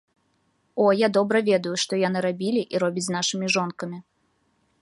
[0.75, 3.99] О, я добра ведаю, што яны рабілі і робяць з нашымі жонкамі.